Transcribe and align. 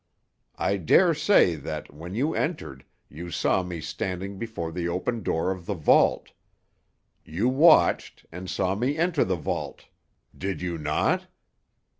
I 0.57 0.77
dare 0.77 1.13
say 1.13 1.53
that, 1.57 1.93
when 1.93 2.15
you 2.15 2.33
entered 2.33 2.85
you 3.07 3.29
saw 3.29 3.61
me 3.61 3.79
standing 3.81 4.39
before 4.39 4.71
the 4.71 4.87
open 4.87 5.21
door 5.21 5.51
of 5.51 5.67
the 5.67 5.75
vault. 5.75 6.31
You 7.23 7.47
watched, 7.47 8.25
and 8.31 8.49
saw 8.49 8.73
me 8.73 8.97
enter 8.97 9.23
the 9.23 9.35
vault. 9.35 9.89
Did 10.35 10.59
you 10.59 10.79
not? 10.79 11.27